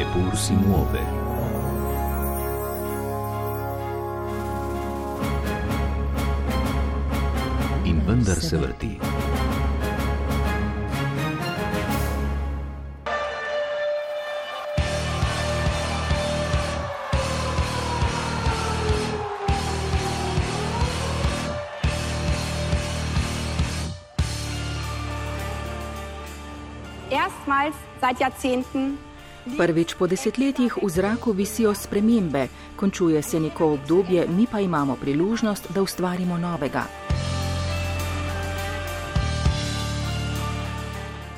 Eppur 0.00 0.34
si 0.34 0.54
muove. 0.54 1.00
In 7.84 8.00
vendar 8.06 8.40
se 8.40 8.56
vrti. 8.56 8.98
Erstmals 27.10 27.76
seit 28.00 28.18
Jahrzehnten 28.18 29.09
Prvič 29.56 29.94
po 29.94 30.06
desetletjih 30.06 30.76
v 30.82 30.88
zraku 30.88 31.32
visijo 31.32 31.74
spremembe, 31.74 32.48
končuje 32.76 33.22
se 33.22 33.40
neko 33.40 33.72
obdobje, 33.72 34.26
mi 34.28 34.46
pa 34.46 34.60
imamo 34.60 34.96
priložnost, 34.96 35.72
da 35.72 35.82
ustvarimo 35.82 36.38
novega. 36.38 36.84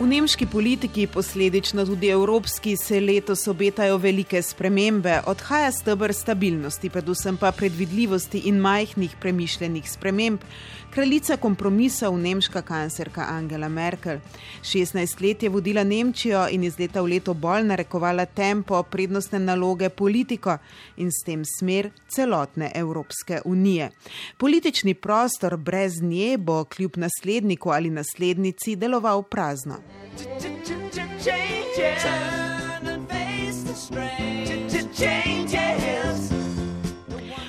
V 0.02 0.06
nemški 0.10 0.46
politiki, 0.50 1.04
posledično 1.06 1.84
tudi 1.86 2.08
evropski, 2.10 2.72
se 2.76 2.98
letos 3.00 3.46
obetajo 3.48 4.00
velike 4.02 4.42
spremembe. 4.42 5.20
Odhaja 5.30 5.70
stebr 5.72 6.10
stabilnosti, 6.12 6.90
predvsem 6.90 7.36
pa 7.38 7.52
predvidljivosti 7.52 8.42
in 8.50 8.58
majhnih 8.58 9.14
premišljenih 9.20 9.90
sprememb. 9.90 10.42
Kraljica 10.90 11.36
kompromisov, 11.36 12.18
nemška 12.18 12.62
kanclerka 12.62 13.24
Angela 13.30 13.68
Merkel. 13.68 14.18
16 14.62 15.22
let 15.22 15.42
je 15.42 15.48
vodila 15.48 15.84
Nemčijo 15.84 16.48
in 16.50 16.64
iz 16.64 16.78
leta 16.78 17.00
v 17.02 17.14
leto 17.14 17.34
bolj 17.34 17.64
narekovala 17.64 18.26
tempo, 18.26 18.82
prednostne 18.82 19.38
naloge 19.38 19.88
politiko 19.88 20.58
in 20.96 21.08
s 21.12 21.24
tem 21.24 21.44
smer 21.44 21.90
celotne 22.08 22.70
Evropske 22.74 23.40
unije. 23.44 23.90
Politični 24.36 24.94
prostor 24.94 25.56
brez 25.56 26.02
nje 26.02 26.36
bo 26.38 26.64
kljub 26.64 26.96
nasledniku 26.96 27.70
ali 27.70 27.90
naslednici 27.90 28.76
deloval 28.76 29.22
prazno. 29.22 29.91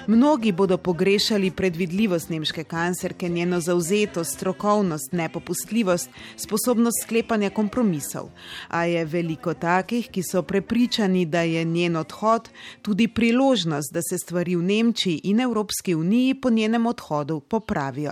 Mnogi 0.08 0.52
bodo 0.52 0.78
pogrešali 0.78 1.52
predvidljivost 1.52 2.30
nemške 2.30 2.64
kanclerke, 2.64 3.30
njeno 3.30 3.60
zauzetost, 3.60 4.34
strokovnost, 4.36 5.12
nepopustljivost, 5.12 6.10
sposobnost 6.38 7.04
sklepanja 7.04 7.50
kompromisov. 7.50 8.30
A 8.68 8.84
je 8.86 9.06
veliko 9.06 9.54
takih, 9.54 10.10
ki 10.12 10.24
so 10.24 10.42
prepričani, 10.42 11.26
da 11.26 11.42
je 11.42 11.64
njen 11.64 11.96
odhod 11.96 12.50
tudi 12.82 13.08
priložnost, 13.08 13.94
da 13.94 14.02
se 14.02 14.18
stvari 14.18 14.56
v 14.56 14.64
Nemčiji 14.64 15.22
in 15.24 15.40
Evropski 15.40 15.96
uniji 15.96 16.34
po 16.34 16.50
njenem 16.50 16.86
odhodu 16.86 17.40
popravijo. 17.40 18.12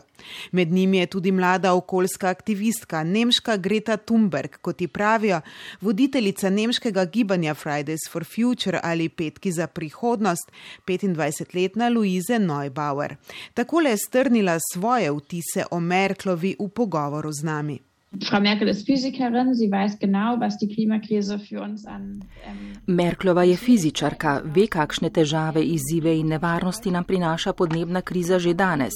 Med 0.52 0.72
njimi 0.72 0.98
je 0.98 1.06
tudi 1.06 1.32
mlada 1.32 1.74
okoljska 1.74 2.28
aktivistka, 2.28 3.04
nemška 3.04 3.58
Greta 3.58 3.98
Thunberg, 3.98 4.58
kot 4.62 4.82
ji 4.82 4.88
pravijo, 4.88 5.42
voditeljica 5.82 6.50
nemškega 6.50 7.06
gibanja 7.06 7.54
Fridays 7.54 8.10
for 8.12 8.26
Future 8.36 8.80
ali 8.84 9.10
Petki 9.10 9.52
za 9.52 9.68
prihodnost, 9.68 10.52
25-letna 10.88 11.90
Louise 11.90 12.40
Neubauer. 12.40 13.16
Takole 13.54 13.90
je 13.90 13.98
strnila 13.98 14.58
svoje 14.74 15.12
vtise 15.12 15.66
o 15.72 15.80
Merklovi 15.80 16.56
v 16.60 16.70
pogovoru 16.70 17.32
z 17.32 17.44
nami. 17.44 17.91
Frau 18.20 18.42
Merkel 18.42 18.68
ist 18.68 18.86
Physikerin, 18.86 19.54
sie 19.56 19.72
weiß 19.72 19.98
genau, 19.98 20.38
was 20.40 20.58
die 20.58 20.68
Klimakrise 20.68 21.40
für 21.40 21.62
uns 21.62 21.86
an. 21.86 22.26
Ähm 22.46 22.72
Merklova 22.86 23.44
je 23.44 23.56
fizičarka, 23.56 24.42
ve, 24.44 24.68
kakšne 24.68 25.10
težave, 25.10 25.64
izzive 25.64 26.12
in 26.20 26.28
nevarnosti 26.28 26.92
nam 26.92 27.04
prinaša 27.04 27.54
podnebna 27.54 28.02
kriza 28.02 28.40
že 28.40 28.54
danes. 28.54 28.94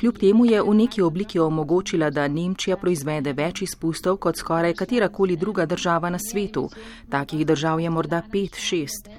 Kljub 0.00 0.18
temu 0.18 0.44
je 0.46 0.62
v 0.62 0.74
neki 0.74 1.02
obliki 1.02 1.38
omogočila, 1.38 2.10
da 2.10 2.28
Nemčija 2.28 2.76
proizvede 2.76 3.32
več 3.32 3.62
izpustov 3.62 4.16
kot 4.16 4.36
skoraj 4.36 4.74
katerakoli 4.74 5.36
druga 5.36 5.66
država 5.66 6.10
na 6.10 6.18
svetu. 6.18 6.70
Takih 7.10 7.46
držav 7.46 7.80
je 7.80 7.90
morda 7.90 8.22
pet, 8.32 8.56
šest. 8.56 9.10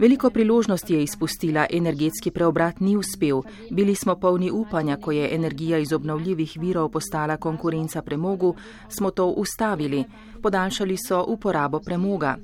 Veliko 0.00 0.30
priložnosti 0.30 0.94
je 0.94 1.02
izpustila, 1.02 1.66
energetski 1.70 2.30
preobrat 2.30 2.80
ni 2.80 2.96
uspel. 2.96 3.42
Bili 3.70 3.94
smo 3.94 4.14
polni 4.16 4.50
upanja, 4.50 4.96
ko 4.96 5.12
je 5.12 5.34
energija 5.34 5.78
iz 5.78 5.92
obnovljivih 5.92 6.56
virov 6.60 6.88
postala 6.88 7.36
konkurenca 7.36 8.02
premogu, 8.02 8.54
smo 8.88 9.10
to 9.10 9.26
ustavili. 9.26 10.04
Podaljšali 10.42 10.96
so 11.08 11.24
uporabo 11.28 11.80
premoga. 11.80 12.36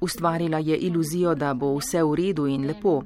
Ustvarila 0.00 0.58
je 0.58 0.76
iluzijo, 0.76 1.34
da 1.34 1.54
bo 1.54 1.76
vse 1.76 2.02
v 2.02 2.14
redu 2.14 2.46
in 2.46 2.66
lepo. 2.66 3.02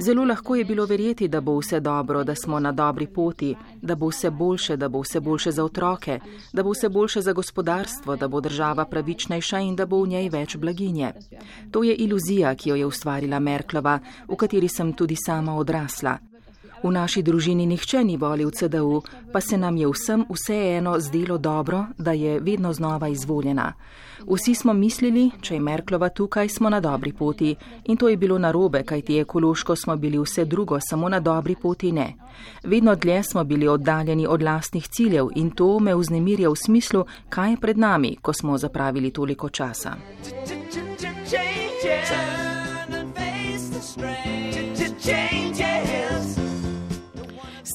Zelo 0.00 0.24
lahko 0.24 0.56
je 0.56 0.64
bilo 0.64 0.86
verjeti, 0.86 1.28
da 1.28 1.40
bo 1.40 1.58
vse 1.58 1.80
dobro, 1.80 2.24
da 2.24 2.34
smo 2.34 2.60
na 2.60 2.72
dobri 2.72 3.06
poti, 3.06 3.54
da 3.82 3.94
bo 3.94 4.08
vse 4.08 4.30
boljše, 4.30 4.76
da 4.76 4.88
bo 4.88 5.00
vse 5.00 5.20
boljše 5.20 5.50
za 5.50 5.64
otroke, 5.64 6.20
da 6.52 6.62
bo 6.62 6.70
vse 6.70 6.88
boljše 6.88 7.20
za 7.20 7.32
gospodarstvo, 7.32 8.16
da 8.16 8.28
bo 8.28 8.40
država 8.40 8.84
pravičnejša 8.84 9.58
in 9.58 9.76
da 9.76 9.86
bo 9.86 10.02
v 10.02 10.08
njej 10.08 10.28
več 10.28 10.56
blaginje. 10.56 11.12
To 11.70 11.84
je 11.84 11.94
iluzija, 11.94 12.54
ki 12.54 12.70
jo 12.70 12.76
je 12.76 12.86
ustvarila 12.86 13.38
Merklova, 13.38 13.98
v 14.28 14.36
kateri 14.36 14.68
sem 14.68 14.92
tudi 14.92 15.16
sama 15.16 15.56
odrasla. 15.56 16.27
V 16.82 16.90
naši 16.90 17.22
družini 17.22 17.66
nihče 17.66 18.04
ni 18.04 18.16
volil 18.16 18.50
CDU, 18.50 19.02
pa 19.32 19.40
se 19.40 19.58
nam 19.58 19.76
je 19.76 19.88
vsem 19.88 20.24
vseeno 20.30 21.00
zdelo 21.00 21.38
dobro, 21.38 21.84
da 21.98 22.12
je 22.12 22.40
vedno 22.40 22.72
znova 22.72 23.08
izvoljena. 23.08 23.72
Vsi 24.26 24.54
smo 24.54 24.72
mislili, 24.72 25.30
če 25.40 25.54
je 25.54 25.60
Merklova 25.60 26.08
tukaj, 26.08 26.48
smo 26.48 26.70
na 26.70 26.80
dobri 26.80 27.12
poti 27.12 27.54
in 27.84 27.96
to 27.96 28.08
je 28.08 28.16
bilo 28.16 28.38
narobe, 28.38 28.82
kajti 28.82 29.18
ekološko 29.18 29.76
smo 29.76 29.96
bili 29.96 30.18
vse 30.18 30.44
drugo, 30.44 30.78
samo 30.80 31.08
na 31.08 31.20
dobri 31.20 31.56
poti 31.62 31.92
ne. 31.92 32.14
Vedno 32.64 32.94
dlje 32.94 33.22
smo 33.22 33.44
bili 33.44 33.68
oddaljeni 33.68 34.26
od 34.26 34.42
lastnih 34.42 34.88
ciljev 34.88 35.28
in 35.36 35.50
to 35.50 35.78
me 35.78 35.94
vznemirja 35.94 36.50
v 36.50 36.56
smislu, 36.56 37.04
kaj 37.28 37.50
je 37.50 37.56
pred 37.56 37.78
nami, 37.78 38.16
ko 38.22 38.32
smo 38.32 38.58
zapravili 38.58 39.10
toliko 39.10 39.48
časa. 39.48 39.94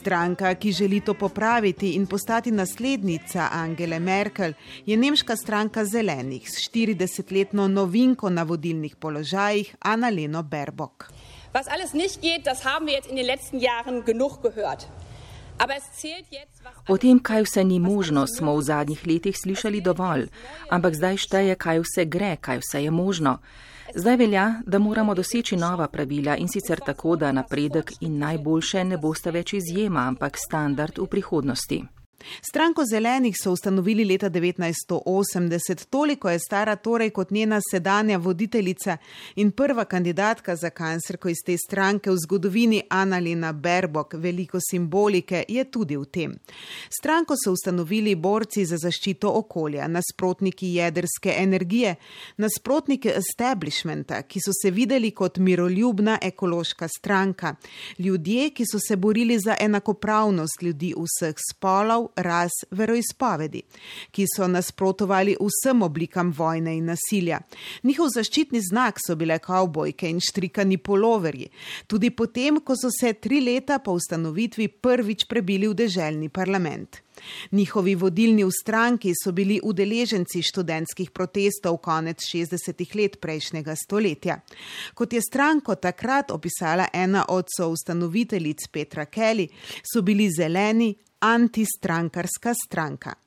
Stranka, 0.04 0.56
ki 0.56 0.72
želi 0.72 1.00
to 1.00 1.14
popraviti 1.14 1.94
in 1.96 2.08
postati 2.08 2.52
naslednica 2.52 3.48
Angele 3.52 4.00
Merkel, 4.00 4.54
je 4.86 4.98
nemška 4.98 5.36
stranka 5.36 5.86
zelenih 5.86 6.50
s 6.50 6.70
40-letno 6.70 7.68
novinko 7.68 8.30
na 8.30 8.44
vodilnih 8.44 8.96
položajih 8.96 9.76
Annaleno 9.80 10.44
Baerbock. 10.44 11.06
Was 11.54 11.68
alles 11.68 11.94
nicht 11.94 12.22
geht, 12.22 12.46
das 12.46 12.66
haben 12.66 12.86
wir 12.86 12.94
jetzt 12.94 13.10
in 13.10 13.16
den 13.16 13.26
letzten 13.26 13.60
Jahren 13.60 14.04
genug 14.06 14.42
gehört. 14.44 14.88
O 16.88 16.98
tem, 16.98 17.20
kaj 17.20 17.44
vse 17.44 17.64
ni 17.64 17.80
možno, 17.80 18.26
smo 18.28 18.58
v 18.58 18.62
zadnjih 18.62 19.08
letih 19.08 19.38
slišali 19.38 19.82
dovolj, 19.82 20.28
ampak 20.70 20.96
zdaj 20.96 21.18
šteje, 21.18 21.56
kaj 21.56 21.80
vse 21.80 22.06
gre, 22.06 22.36
kaj 22.42 22.60
vse 22.60 22.84
je 22.84 22.92
možno. 22.92 23.38
Zdaj 23.96 24.16
velja, 24.18 24.62
da 24.66 24.80
moramo 24.80 25.14
doseči 25.14 25.56
nova 25.56 25.88
pravila 25.88 26.38
in 26.38 26.48
sicer 26.48 26.80
tako, 26.86 27.16
da 27.16 27.32
napredek 27.32 27.92
in 28.02 28.18
najboljše 28.18 28.84
ne 28.84 28.98
boste 28.98 29.32
več 29.32 29.54
izjema, 29.54 30.08
ampak 30.08 30.38
standard 30.38 30.98
v 30.98 31.06
prihodnosti. 31.08 31.84
Stranko 32.42 32.84
zelenih 32.86 33.36
so 33.44 33.52
ustanovili 33.52 34.06
leta 34.06 34.30
1980, 34.30 35.86
toliko 35.90 36.30
je 36.30 36.40
stara 36.40 36.76
torej 36.76 37.10
kot 37.10 37.32
njena 37.32 37.60
sedanja 37.72 38.18
voditeljica 38.18 38.98
in 39.36 39.52
prva 39.52 39.86
kandidatka 39.86 40.56
za 40.56 40.70
kanclerko 40.70 41.30
iz 41.30 41.38
te 41.46 41.58
stranke 41.58 42.12
v 42.12 42.18
zgodovini 42.18 42.82
Annalena 42.90 43.54
Berbok. 43.54 44.14
Veliko 44.14 44.60
simbolike 44.70 45.44
je 45.48 45.64
tudi 45.64 45.98
v 45.98 46.06
tem. 46.06 46.36
Stranko 46.90 47.36
so 47.44 47.52
ustanovili 47.52 48.16
borci 48.16 48.66
za 48.66 48.78
zaščito 48.78 49.30
okolja, 49.30 49.88
nasprotniki 49.88 50.74
jedrske 50.76 51.36
energije, 51.38 51.96
nasprotniki 52.38 53.10
establishmenta, 53.10 54.22
ki 54.22 54.40
so 54.40 54.52
se 54.62 54.72
videli 54.72 55.12
kot 55.12 55.38
miroljubna 55.38 56.18
ekološka 56.22 56.88
stranka, 56.88 57.56
ljudje, 58.00 58.50
ki 58.50 58.66
so 58.72 58.80
se 58.88 58.96
borili 58.96 59.40
za 59.40 59.56
enakopravnost 59.60 60.62
ljudi 60.62 60.94
vseh 60.98 61.36
spolov, 61.50 62.03
ras 62.16 62.52
veroizpovedi, 62.72 63.64
ki 64.12 64.26
so 64.36 64.48
nasprotovali 64.48 65.36
vsem 65.40 65.82
oblikam 65.82 66.32
vojne 66.38 66.78
in 66.78 66.92
nasilja. 66.92 67.40
Njihov 67.84 68.12
zaščitni 68.16 68.62
znak 68.62 69.00
so 69.04 69.16
bile 69.16 69.40
kavbojke 69.40 70.10
in 70.10 70.20
štrikani 70.20 70.78
poloverji, 70.78 71.50
tudi 71.88 72.12
potem, 72.12 72.62
ko 72.62 72.76
so 72.76 72.92
se 72.92 73.14
tri 73.14 73.42
leta 73.42 73.80
po 73.80 73.96
ustanovitvi 74.00 74.68
prvič 74.68 75.28
prebili 75.28 75.68
v 75.68 75.80
deželni 75.84 76.30
parlament. 76.30 77.04
Njihovi 77.52 77.96
vodilni 77.96 78.44
v 78.44 78.52
stranki 78.52 79.14
so 79.24 79.32
bili 79.32 79.60
udeleženci 79.64 80.42
študentskih 80.42 81.12
protestov 81.12 81.78
konec 81.78 82.26
60-ih 82.26 82.96
let 82.96 83.20
prejšnjega 83.22 83.76
stoletja. 83.76 84.40
Kot 84.94 85.14
je 85.14 85.22
stranko 85.22 85.76
takrat 85.76 86.32
opisala 86.32 86.88
ena 86.94 87.26
od 87.30 87.48
soustanoviteljic 87.58 88.68
Petra 88.72 89.06
Kelly, 89.06 89.48
so 89.84 90.02
bili 90.02 90.30
zeleni, 90.32 90.96
antistrankarska 91.24 92.54
stranka. 92.66 93.23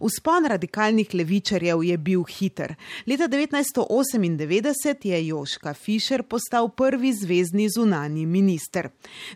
Vzpon 0.00 0.46
radikalnih 0.50 1.14
levičarjev 1.14 1.82
je 1.84 1.96
bil 1.98 2.24
hiter. 2.28 2.74
Leta 3.06 3.28
1998 3.28 5.06
je 5.06 5.26
Joška 5.26 5.74
Fischer 5.74 6.22
postal 6.22 6.68
prvi 6.68 7.12
zvezdni 7.12 7.68
zunani 7.68 8.26
minister. 8.26 8.88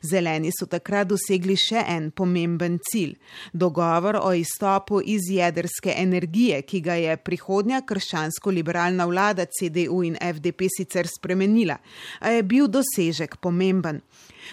Zeleni 0.02 0.50
so 0.52 0.66
takrat 0.66 1.08
dosegli 1.08 1.56
še 1.56 1.82
en 1.88 2.10
pomemben 2.10 2.78
cilj: 2.90 3.16
dogovor 3.52 4.20
o 4.22 4.32
izstopu 4.32 5.00
iz 5.04 5.30
jedrske 5.30 5.94
energije, 5.96 6.62
ki 6.62 6.80
ga 6.80 6.94
je 6.94 7.16
prihodnja 7.16 7.82
krščansko-liberalna 7.86 9.06
vlada 9.06 9.46
CDU 9.46 10.02
in 10.04 10.16
FDP 10.20 10.70
sicer 10.76 11.08
spremenila, 11.08 11.78
a 12.20 12.30
je 12.36 12.42
bil 12.42 12.68
dosežek 12.68 13.38
pomemben. 13.40 14.02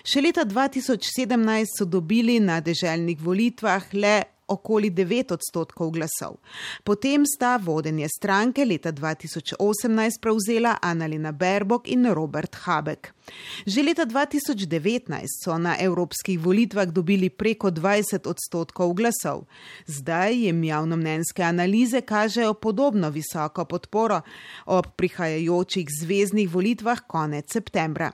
Še 0.04 0.24
leta 0.24 0.46
2017 0.46 1.78
so 1.78 1.86
dobili 1.86 2.40
na 2.42 2.60
deželnih 2.62 3.20
volitvah 3.22 3.92
le 3.94 4.16
okoli 4.54 4.90
9 4.90 5.34
odstotkov 5.34 5.92
glasov. 5.92 6.38
Potem 6.84 7.26
sta 7.26 7.58
vodenje 7.58 8.08
stranke 8.10 8.66
leta 8.66 8.92
2018 8.92 10.22
prevzela 10.22 10.78
Annalena 10.82 11.32
Berbok 11.32 11.88
in 11.88 12.06
Robert 12.14 12.56
Habek. 12.64 13.14
Že 13.66 13.84
leta 13.84 14.06
2019 14.06 15.28
so 15.44 15.58
na 15.58 15.76
evropskih 15.80 16.40
volitvah 16.40 16.92
dobili 16.92 17.30
preko 17.30 17.72
20 17.72 18.28
odstotkov 18.28 18.94
glasov. 18.94 19.46
Zdaj 19.88 20.46
jim 20.46 20.64
javnomnenjske 20.64 21.44
analize 21.44 22.02
kažejo 22.02 22.54
podobno 22.54 23.10
visoko 23.10 23.66
podporo 23.66 24.22
ob 24.66 24.86
prihajajočih 24.96 25.88
zvezdnih 26.02 26.50
volitvah 26.50 27.00
konec 27.08 27.54
septembra. 27.54 28.12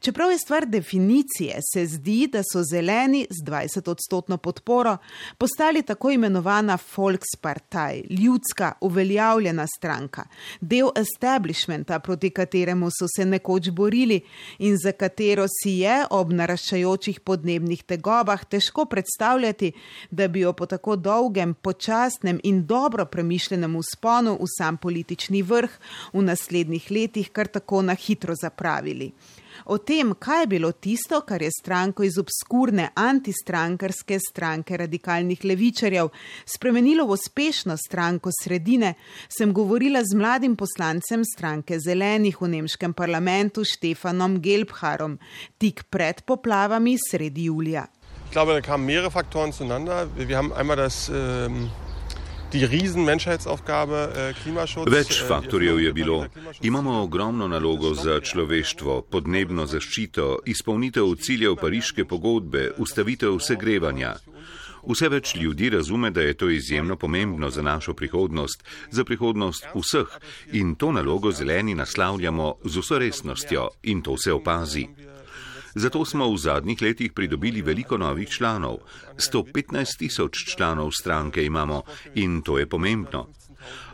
Čeprav 0.00 0.30
je 0.30 0.38
stvar 0.38 0.66
definicije, 0.66 1.60
se 1.74 1.86
zdi, 1.86 2.28
da 2.32 2.42
so 2.52 2.62
zeleni 2.70 3.26
z 3.30 3.44
20 3.44 3.90
odstotno 3.90 4.36
podporo 4.36 4.96
postali 5.38 5.82
tako 5.82 6.10
imenovana 6.10 6.78
Volkspartei, 6.96 8.04
ljudska 8.10 8.72
uveljavljena 8.80 9.66
stranka, 9.76 10.24
del 10.60 10.88
establishmenta, 10.96 11.98
proti 11.98 12.30
kateremu 12.30 12.90
so 12.90 13.06
se 13.16 13.24
nekoč 13.24 13.70
borili 13.70 14.20
in 14.58 14.76
za 14.76 14.92
katero 14.92 15.46
si 15.62 15.70
je 15.70 16.04
ob 16.10 16.32
naraščajočih 16.32 17.20
podnebnih 17.20 17.82
tegobah 17.82 18.44
težko 18.44 18.84
predstavljati, 18.84 19.72
da 20.10 20.28
bi 20.28 20.40
jo 20.40 20.52
po 20.52 20.66
tako 20.66 20.96
dolgem, 20.96 21.54
počasnem 21.54 22.40
in 22.42 22.66
dobro 22.66 23.06
premišljenem 23.06 23.76
usponu 23.76 24.36
v 24.40 24.50
sam 24.58 24.76
politični 24.76 25.42
vrh 25.42 25.70
v 26.12 26.22
naslednjih 26.22 26.90
letih 26.90 27.30
kar 27.30 27.46
tako 27.46 27.82
na 27.82 27.94
hitro 27.94 28.34
zapravili. 28.42 29.12
O 29.64 29.78
tem, 29.78 30.14
kaj 30.14 30.40
je 30.40 30.46
bilo 30.46 30.72
tisto, 30.72 31.20
kar 31.20 31.42
je 31.42 31.50
stranko 31.50 32.04
iz 32.04 32.18
obskurne 32.18 32.90
antistrankarske 32.94 34.18
stranke 34.20 34.76
radikalnih 34.76 35.44
levičarjev 35.44 36.12
spremenilo 36.44 37.06
v 37.06 37.16
uspešno 37.16 37.76
stranko 37.76 38.30
sredine, 38.42 38.94
sem 39.28 39.52
govorila 39.52 40.02
z 40.04 40.14
mladim 40.16 40.56
poslancem 40.56 41.24
stranke 41.24 41.80
zelenih 41.80 42.40
v 42.40 42.52
nemškem 42.58 42.92
parlamentu 42.92 43.64
Štefanom 43.64 44.40
Gelbharom 44.40 45.18
tik 45.58 45.86
pred 45.90 46.22
poplavami 46.26 46.96
sredi 47.10 47.48
julija. 47.50 47.86
Ich 48.26 48.32
glaube, 48.32 48.52
da 48.52 48.60
kamen 48.60 48.86
mehrere 48.86 49.10
Faktoren 49.10 49.52
zueinander. 49.52 50.08
Wir 50.16 50.36
haben 50.36 50.52
einmal 50.52 50.76
das 50.76 51.08
Äh, 51.08 51.85
Več 54.90 55.20
äh, 55.20 55.26
faktorjev 55.28 55.80
je 55.80 55.92
bilo. 55.92 56.18
Imamo 56.62 57.02
ogromno 57.02 57.48
nalogo 57.48 57.94
za 57.94 58.20
človeštvo, 58.20 59.02
podnebno 59.10 59.66
zaščito, 59.66 60.38
izpolnitev 60.46 61.14
ciljev 61.20 61.56
pariške 61.60 62.04
pogodbe, 62.04 62.70
ustavitev 62.78 63.38
segrevanja. 63.40 64.16
Vse 64.86 65.08
več 65.10 65.34
ljudi 65.34 65.70
razume, 65.74 66.12
da 66.14 66.22
je 66.22 66.34
to 66.38 66.48
izjemno 66.50 66.96
pomembno 66.96 67.50
za 67.50 67.62
našo 67.62 67.94
prihodnost, 67.94 68.62
za 68.90 69.04
prihodnost 69.04 69.66
vseh 69.74 70.18
in 70.52 70.74
to 70.74 70.92
nalogo 70.92 71.32
zeleni 71.32 71.74
naslavljamo 71.74 72.54
z 72.64 72.78
vso 72.78 72.98
resnostjo 72.98 73.68
in 73.82 74.02
to 74.02 74.16
se 74.16 74.32
opazi. 74.32 74.86
Zato 75.76 76.04
smo 76.04 76.32
v 76.32 76.38
zadnjih 76.40 76.82
letih 76.82 77.12
pridobili 77.12 77.62
veliko 77.62 77.98
novih 78.00 78.28
članov. 78.28 78.76
115 79.16 79.98
tisoč 79.98 80.56
članov 80.56 80.90
stranke 80.92 81.44
imamo 81.44 81.82
in 82.14 82.42
to 82.42 82.58
je 82.58 82.66
pomembno. 82.66 83.26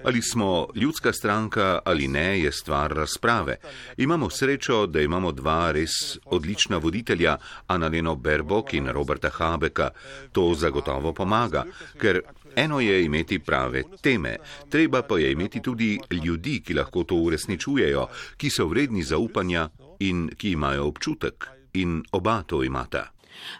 Ali 0.05 0.23
smo 0.23 0.69
ljudska 0.75 1.13
stranka 1.13 1.81
ali 1.85 2.09
ne, 2.09 2.41
je 2.41 2.53
stvar 2.53 2.93
razprave. 2.93 3.57
Imamo 3.97 4.31
srečo, 4.31 4.87
da 4.87 5.01
imamo 5.01 5.33
dva 5.33 5.73
res 5.73 6.19
odlična 6.25 6.77
voditelja, 6.77 7.37
Annaleno 7.67 8.15
Berbok 8.15 8.75
in 8.75 8.87
Roberta 8.87 9.31
Habeka. 9.31 9.91
To 10.33 10.55
zagotovo 10.55 11.13
pomaga, 11.13 11.65
ker 11.99 12.21
eno 12.57 12.81
je 12.81 13.05
imeti 13.05 13.39
prave 13.39 13.83
teme, 14.03 14.37
treba 14.71 15.03
pa 15.03 15.19
je 15.19 15.33
imeti 15.33 15.63
tudi 15.63 15.99
ljudi, 16.11 16.61
ki 16.61 16.75
lahko 16.75 17.05
to 17.05 17.15
uresničujejo, 17.15 18.07
ki 18.37 18.51
so 18.51 18.67
vredni 18.67 19.03
zaupanja 19.03 19.69
in 19.99 20.29
ki 20.37 20.51
imajo 20.51 20.87
občutek 20.87 21.62
in 21.75 22.03
oba 22.13 22.43
to 22.47 22.63
imata. 22.65 23.13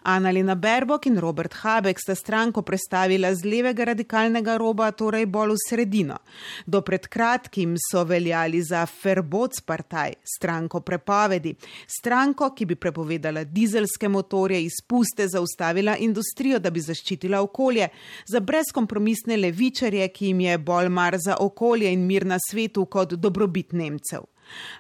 Annalena 0.03 0.57
Berbok 0.57 1.07
in 1.07 1.19
Robert 1.19 1.55
Habek 1.55 1.99
sta 2.01 2.15
stranko 2.15 2.63
predstavila 2.63 3.35
z 3.35 3.45
levega 3.45 3.85
radikalnega 3.85 4.57
roba, 4.57 4.91
torej 4.93 5.27
bolj 5.27 5.55
v 5.55 5.63
sredino. 5.69 6.19
Do 6.67 6.83
pred 6.83 7.07
kratkim 7.09 7.77
so 7.79 8.05
veljali 8.05 8.63
za 8.63 8.85
Ferbotspartaj, 8.87 10.15
stranko 10.37 10.81
prepovedi, 10.81 11.55
stranko, 11.87 12.53
ki 12.55 12.67
bi 12.67 12.77
prepovedala 12.77 13.45
dizelske 13.45 14.09
motorje, 14.09 14.63
izpuste, 14.63 15.29
zaustavila 15.29 15.97
industrijo, 15.97 16.59
da 16.59 16.71
bi 16.71 16.81
zaščitila 16.81 17.41
okolje, 17.43 17.89
za 18.27 18.41
brezkompromisne 18.41 19.37
levičarje, 19.37 20.09
ki 20.09 20.33
jim 20.33 20.41
je 20.41 20.59
bolj 20.59 20.89
mar 20.89 21.17
za 21.19 21.37
okolje 21.41 21.93
in 21.93 22.07
mir 22.07 22.27
na 22.27 22.39
svetu 22.51 22.87
kot 22.87 23.15
dobrobit 23.15 23.73
Nemcev. 23.73 24.32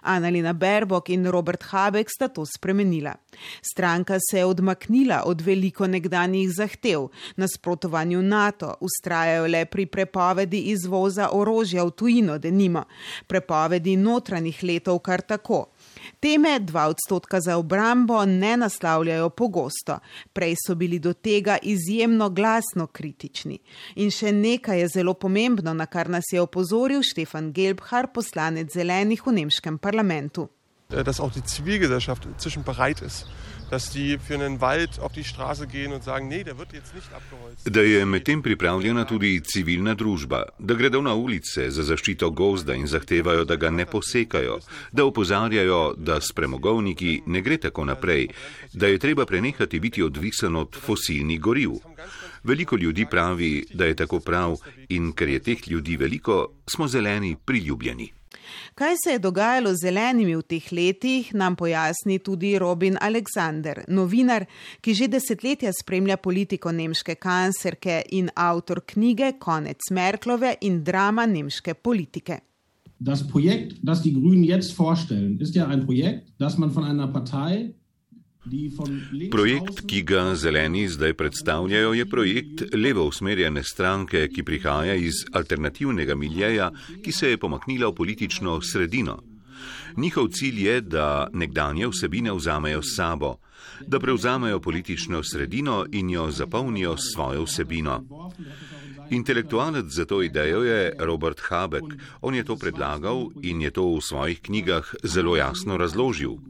Annalena 0.02 0.52
Berbok 0.52 1.08
in 1.08 1.26
Robert 1.26 1.62
Habek 1.62 2.10
sta 2.10 2.28
to 2.28 2.46
spremenila. 2.46 3.14
Stranka 3.62 4.18
se 4.30 4.38
je 4.38 4.44
odmaknila 4.44 5.22
od 5.26 5.40
veliko 5.40 5.86
nekdanjih 5.86 6.50
zahtev, 6.50 7.08
nasprotovanju 7.36 8.22
NATO, 8.22 8.74
ustrajajo 8.80 9.46
le 9.46 9.64
pri 9.64 9.86
prepovedi 9.86 10.60
izvoza 10.60 11.28
orožja 11.32 11.84
v 11.84 11.90
tujino, 11.90 12.38
denimo, 12.38 12.84
prepovedi 13.26 13.96
notranjih 13.96 14.62
letov 14.62 14.98
kar 14.98 15.20
tako. 15.20 15.71
Teme 16.20 16.60
2 16.60 16.86
odstotka 16.88 17.40
za 17.40 17.56
obrambo 17.56 18.24
ne 18.24 18.56
naslavljajo 18.56 19.30
pogosto, 19.30 19.98
prej 20.32 20.56
so 20.66 20.74
bili 20.74 20.98
do 20.98 21.12
tega 21.12 21.58
izjemno 21.62 22.30
glasno 22.30 22.86
kritični. 22.86 23.58
In 23.96 24.10
še 24.10 24.32
nekaj 24.32 24.80
je 24.80 24.88
zelo 24.88 25.14
pomembno, 25.14 25.74
na 25.74 25.86
kar 25.86 26.10
nas 26.10 26.32
je 26.32 26.40
opozoril 26.40 27.02
Štefan 27.02 27.52
Gelbhar, 27.52 28.12
poslanec 28.14 28.72
zelenih 28.72 29.26
v 29.26 29.32
nemškem 29.32 29.78
parlamentu. 29.78 30.48
Da 30.92 31.10
auch 31.18 31.32
die 31.32 31.42
Zivilgesellschaft 31.42 32.26
inzwischen 32.26 32.64
bereit 32.64 33.00
ist, 33.00 33.26
dass 33.70 33.88
die 33.90 34.18
für 34.18 34.34
einen 34.34 34.60
Wald 34.60 35.00
auf 35.00 35.12
die 35.12 35.24
Straße 35.24 35.66
gehen 35.66 35.92
und 35.92 36.04
sagen, 36.04 36.28
nee, 36.28 36.44
der 36.44 36.58
wird 36.58 36.74
jetzt 36.74 36.94
nicht 36.94 37.10
abgeholzt. 37.14 37.64
Da 37.70 37.80
je 37.80 38.04
medtem 38.04 38.42
pripravljena 38.42 39.04
tudi 39.04 39.40
civilna 39.40 39.94
družba, 39.94 40.44
da 40.58 40.74
gredo 40.74 41.00
na 41.02 41.14
ulice 41.14 41.70
za 41.70 41.82
zaščito 41.82 42.30
gozda 42.30 42.74
in 42.74 42.86
zahtevajo, 42.86 43.44
da 43.48 43.56
ga 43.56 43.70
ne 43.70 43.86
posekajo, 43.86 44.60
da 44.92 45.08
opozarjajo, 45.08 45.94
da 45.96 46.20
s 46.20 46.36
premogovniki 46.36 47.22
ne 47.26 47.40
gre 47.40 47.56
tako 47.56 47.88
naprej, 47.88 48.28
da 48.72 48.92
je 48.92 48.98
treba 48.98 49.26
prenehati 49.26 49.80
biti 49.80 50.02
odvisen 50.02 50.56
od 50.56 50.76
fosilnih 50.76 51.40
goriv. 51.40 51.80
Veliko 52.44 52.76
ljudi 52.76 53.06
pravi, 53.10 53.66
da 53.72 53.84
je 53.84 53.96
tako 53.96 54.20
prav 54.20 54.56
in 54.88 55.12
ker 55.12 55.28
je 55.28 55.40
teh 55.40 55.68
ljudi 55.68 55.96
veliko, 55.96 56.48
smo 56.68 56.88
zeleni 56.88 57.36
priljubljeni. 57.44 58.12
Kaj 58.74 58.94
se 59.04 59.10
je 59.12 59.18
dogajalo 59.18 59.74
z 59.74 59.84
zelenimi 59.86 60.36
v 60.36 60.42
teh 60.42 60.72
letih, 60.72 61.34
nam 61.34 61.56
pojasni 61.56 62.18
tudi 62.18 62.58
Robin 62.58 62.96
Alexander, 63.00 63.84
novinar, 63.88 64.46
ki 64.80 64.94
že 64.94 65.08
desetletja 65.08 65.72
spremlja 65.72 66.16
politiko 66.16 66.72
nemške 66.72 67.14
kancerke 67.20 68.02
in 68.12 68.30
avtor 68.34 68.82
knjige 68.86 69.34
Konec 69.38 69.90
Merklove 69.90 70.56
in 70.60 70.82
drama 70.84 71.26
nemške 71.26 71.74
politike. 71.74 72.40
Das 72.98 73.26
Projekt, 73.26 73.78
das 73.82 74.02
die 74.02 74.12
Grünen 74.12 74.44
jetzt 74.44 74.72
vorstellen, 74.72 75.40
ist 75.40 75.56
ja 75.56 75.66
ein 75.66 75.84
Projekt, 75.84 76.32
das 76.38 76.56
man 76.56 76.70
von 76.70 76.84
einer 76.84 77.08
Partei 77.08 77.74
Projekt, 79.30 79.84
ki 79.86 80.00
ga 80.02 80.34
zeleni 80.34 80.88
zdaj 80.88 81.14
predstavljajo, 81.14 81.92
je 81.94 82.06
projekt 82.10 82.62
levo 82.74 83.04
usmerjene 83.06 83.62
stranke, 83.62 84.26
ki 84.28 84.42
prihaja 84.42 84.94
iz 84.94 85.22
alternativnega 85.32 86.14
miljeja, 86.14 86.70
ki 87.04 87.12
se 87.12 87.30
je 87.30 87.38
pomaknila 87.38 87.92
v 87.92 87.94
politično 87.94 88.58
sredino. 88.60 89.20
Njihov 89.96 90.28
cilj 90.34 90.66
je, 90.66 90.80
da 90.80 91.28
nekdanje 91.32 91.86
vsebine 91.86 92.32
vzamejo 92.32 92.82
s 92.82 92.96
sabo, 92.96 93.36
da 93.86 94.00
prevzamejo 94.00 94.60
politično 94.60 95.22
sredino 95.22 95.84
in 95.92 96.10
jo 96.10 96.30
zapolnijo 96.30 96.96
s 96.96 97.12
svojo 97.14 97.44
vsebino. 97.44 98.00
Intelektualec 99.12 99.92
za 99.92 100.04
to 100.04 100.22
idejo 100.22 100.62
je 100.64 100.96
Robert 100.98 101.40
Habeck. 101.40 101.84
On 102.20 102.34
je 102.34 102.44
to 102.44 102.56
predlagal 102.56 103.28
in 103.42 103.60
je 103.60 103.70
to 103.70 103.84
v 103.92 104.00
svojih 104.00 104.40
knjigah 104.40 104.88
zelo 105.04 105.36
jasno 105.36 105.76
razložil. 105.76 106.40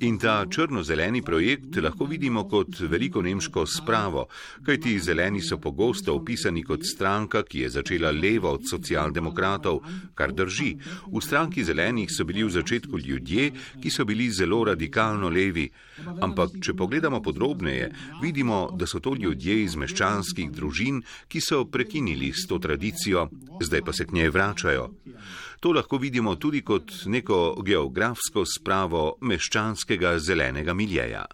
In 0.00 0.18
ta 0.18 0.46
črno-zeleni 0.50 1.22
projekt 1.22 1.76
lahko 1.76 2.04
vidimo 2.04 2.48
kot 2.48 2.80
veliko 2.80 3.22
nemško 3.22 3.66
spravo, 3.66 4.26
kajti 4.66 4.98
zeleni 4.98 5.42
so 5.42 5.58
pogosto 5.58 6.14
opisani 6.14 6.62
kot 6.64 6.86
stranka, 6.86 7.42
ki 7.42 7.60
je 7.60 7.70
začela 7.70 8.10
levo 8.10 8.50
od 8.56 8.66
socialdemokratov, 8.70 9.80
kar 10.14 10.32
drži. 10.32 10.74
V 11.12 11.22
stranki 11.22 11.64
zelenih 11.64 12.10
so 12.10 12.24
bili 12.24 12.44
v 12.44 12.50
začetku 12.50 12.98
ljudje, 12.98 13.50
ki 13.82 13.90
so 13.90 14.04
bili 14.04 14.30
zelo 14.30 14.64
radikalno 14.64 15.28
levi. 15.28 15.68
Ampak, 16.20 16.56
če 16.64 16.74
pogledamo 16.74 17.20
podrobneje, 17.22 17.90
vidimo, 18.22 18.70
da 18.72 18.86
so 18.86 19.00
to 19.00 19.14
ljudje 19.14 19.62
iz 19.62 19.76
meščanskih 19.76 20.50
družin, 20.50 21.02
ki 21.28 21.40
so 21.44 21.59
prekinili 21.64 22.32
s 22.32 22.46
to 22.46 22.58
tradicijo, 22.58 23.28
zdaj 23.60 23.82
pa 23.82 23.92
se 23.92 24.06
k 24.06 24.12
njej 24.12 24.30
vračajo. 24.30 24.90
To 25.60 25.72
lahko 25.72 25.98
vidimo 25.98 26.36
tudi 26.36 26.62
kot 26.62 26.92
neko 27.06 27.62
geografsko 27.62 28.44
spravo 28.46 29.18
meščanskega 29.20 30.18
zelenega 30.18 30.74
miljeja. 30.74 31.26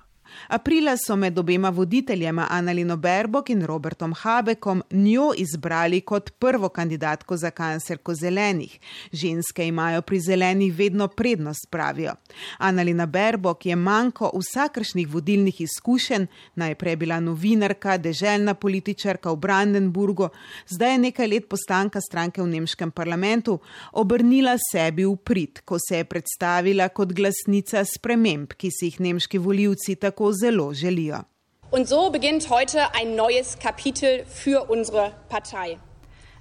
Aprila 0.48 0.96
so 1.06 1.16
med 1.16 1.38
obema 1.38 1.68
voditeljema 1.70 2.46
Annalino 2.50 2.96
Berbok 2.96 3.50
in 3.50 3.66
Robertom 3.66 4.12
Habekom 4.12 4.82
njo 4.90 5.32
izbrali 5.36 6.00
kot 6.00 6.30
prvo 6.38 6.68
kandidatko 6.68 7.36
za 7.36 7.50
kancerko 7.50 8.14
zelenih. 8.14 8.78
Ženske 9.12 9.66
imajo 9.66 10.02
pri 10.02 10.20
zelenih 10.20 10.74
vedno 10.74 11.08
prednost, 11.08 11.66
pravijo. 11.70 12.12
Annalina 12.58 13.06
Berbok 13.06 13.66
je 13.66 13.76
manjko 13.76 14.30
vsakršnih 14.34 15.08
vodilnih 15.08 15.60
izkušenj, 15.60 16.26
najprej 16.54 16.96
bila 16.96 17.20
novinarka, 17.20 17.96
deželna 17.98 18.54
političarka 18.54 19.30
v 19.32 19.36
Brandenburgu, 19.36 20.28
zdaj 20.68 20.92
je 20.92 20.98
nekaj 20.98 21.28
let 21.28 21.48
postanka 21.48 22.00
stranke 22.00 22.42
v 22.42 22.46
nemškem 22.46 22.90
parlamentu, 22.90 23.58
obrnila 23.92 24.56
sebi 24.72 25.04
v 25.04 25.16
prid, 25.16 25.60
ko 25.64 25.78
se 25.78 25.96
je 25.96 26.04
predstavila 26.04 26.88
kot 26.88 27.12
glasnica 27.12 27.84
sprememb, 27.84 28.52
ki 28.56 28.70
si 28.70 28.90
jih 28.90 29.00
nemški 29.00 29.38
voljivci 29.38 29.96
tako 29.96 30.25
tako 30.26 30.32
zelo 30.32 30.74
želijo. 30.74 31.24
Und 31.70 31.88
so 31.88 32.10
beginnt 32.10 32.48
heute 32.48 32.94
ein 32.94 33.16
neues 33.16 33.58
Kapitel 33.58 34.24
für 34.26 34.70
unsere 34.70 35.12
Partei. 35.28 35.78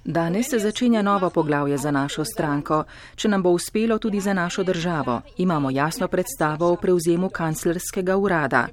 Danes 0.08 0.46
se 0.50 0.58
začenja 0.58 1.02
novo 1.02 1.30
poglavje 1.30 1.78
za 1.78 1.90
našo 1.90 2.24
stranko, 2.24 2.84
če 3.16 3.28
nam 3.28 3.42
bo 3.42 3.50
uspelo 3.50 3.98
tudi 3.98 4.20
za 4.20 4.32
našo 4.34 4.62
državo. 4.62 5.20
Imamo 5.36 5.70
jasno 5.70 6.06
predstavo 6.08 6.68
o 6.72 6.76
prevzemu 6.76 7.28
kanclerskega 7.28 8.16
urada. 8.16 8.68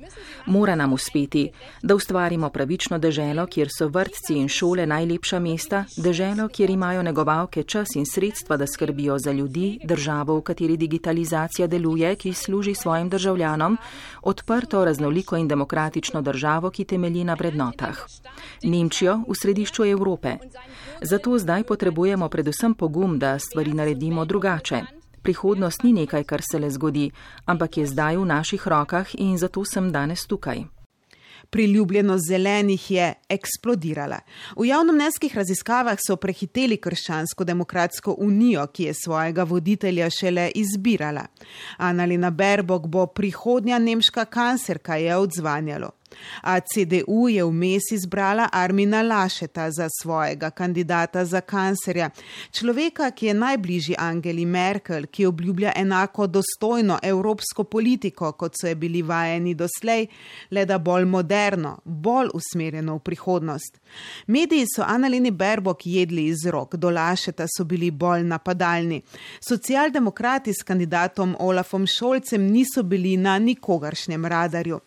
Mora 0.45 0.75
nam 0.75 0.93
uspeti, 0.93 1.49
da 1.81 1.95
ustvarimo 1.95 2.49
pravično 2.49 2.99
deželo, 2.99 3.47
kjer 3.47 3.71
so 3.77 3.87
vrtci 3.87 4.35
in 4.37 4.47
šole 4.47 4.85
najlepša 4.85 5.39
mesta, 5.39 5.85
deželo, 5.97 6.47
kjer 6.47 6.69
imajo 6.69 7.01
negovalke 7.03 7.63
čas 7.63 7.95
in 7.95 8.05
sredstva, 8.05 8.57
da 8.57 8.67
skrbijo 8.67 9.17
za 9.19 9.31
ljudi, 9.31 9.79
državo, 9.83 10.37
v 10.37 10.41
kateri 10.41 10.77
digitalizacija 10.77 11.67
deluje, 11.67 12.15
ki 12.15 12.33
služi 12.33 12.75
svojim 12.75 13.09
državljanom, 13.09 13.77
odprto, 14.21 14.85
raznoliko 14.85 15.37
in 15.37 15.47
demokratično 15.47 16.21
državo, 16.21 16.69
ki 16.69 16.85
temelji 16.85 17.23
na 17.23 17.33
vrednotah. 17.33 18.05
Nemčijo 18.63 19.23
v 19.27 19.41
središču 19.41 19.85
Evrope. 19.85 20.37
Zato 21.01 21.23
zdaj 21.38 21.63
potrebujemo 21.63 22.30
predvsem 22.30 22.74
pogum, 22.74 23.20
da 23.20 23.39
stvari 23.39 23.74
naredimo 23.74 24.25
drugače. 24.25 24.82
Prihodnost 25.24 25.84
ni 25.84 25.94
nekaj, 25.94 26.24
kar 26.24 26.42
se 26.51 26.60
le 26.60 26.70
zgodi, 26.70 27.12
ampak 27.46 27.77
je 27.77 27.88
zdaj 27.88 28.18
v 28.18 28.25
naših 28.25 28.68
rokah 28.68 29.08
in 29.18 29.38
zato 29.38 29.65
sem 29.65 29.92
danes 29.92 30.27
tukaj. 30.27 30.65
Priljubljenost 31.50 32.27
zelenih 32.27 32.92
je 32.92 33.13
eksplodirala. 33.30 34.20
V 34.58 34.65
javnomneskih 34.65 35.36
raziskavah 35.36 36.00
so 36.08 36.15
prehiteli 36.15 36.77
Krščansko-demokratsko 36.77 38.15
unijo, 38.18 38.68
ki 38.68 38.84
je 38.84 38.94
svojega 38.94 39.44
voditelja 39.44 40.10
šele 40.10 40.50
izbirala. 40.56 41.25
Annalina 41.77 42.32
Berbok 42.32 42.88
bo 42.88 43.06
prihodnja 43.06 43.80
nemška 43.80 44.25
kancerka, 44.25 44.96
je 44.96 45.18
odzvanjalo. 45.18 45.92
A 46.41 46.60
CDU 46.60 47.27
je 47.29 47.43
vmes 47.43 47.91
izbrala 47.91 48.50
Armina 48.51 49.01
Lašeta 49.01 49.72
za 49.72 49.88
svojega 50.01 50.50
kandidata 50.50 51.25
za 51.25 51.41
kancerja, 51.41 52.10
človeka, 52.51 53.12
ki 53.12 53.25
je 53.25 53.34
najbližji 53.34 53.96
Angeli 54.00 54.46
Merkel, 54.46 55.05
ki 55.12 55.25
obljublja 55.25 55.72
enako 55.75 56.27
dostojno 56.27 57.00
evropsko 57.03 57.63
politiko, 57.63 58.32
kot 58.32 58.53
so 58.62 58.67
je 58.67 58.75
bili 58.75 59.01
vajeni 59.01 59.53
doslej, 59.53 60.08
le 60.51 60.65
da 60.65 60.77
bolj 60.77 61.05
moderno, 61.05 61.77
bolj 61.86 62.29
usmerjeno 62.34 62.96
v 62.96 63.00
prihodnost. 63.00 63.79
Mediji 64.27 64.65
so 64.75 64.84
Annalini 64.88 65.32
Berbok 65.32 65.86
jedli 65.86 66.25
iz 66.25 66.46
rok, 66.46 66.75
do 66.75 66.89
Lašeta 66.89 67.48
so 67.58 67.63
bili 67.63 67.91
bolj 67.91 68.24
napadalni. 68.24 69.01
Socialdemokrati 69.39 70.53
s 70.53 70.63
kandidatom 70.63 71.36
Olafom 71.39 71.88
Šolcem 71.88 72.48
niso 72.51 72.84
bili 72.84 73.17
na 73.17 73.39
nikogaršnjem 73.39 74.25
radarju. 74.25 74.79